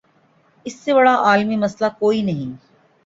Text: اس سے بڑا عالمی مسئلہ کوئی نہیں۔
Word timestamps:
اس 0.65 0.75
سے 0.75 0.93
بڑا 0.93 1.13
عالمی 1.25 1.57
مسئلہ 1.57 1.89
کوئی 1.99 2.21
نہیں۔ 2.21 2.51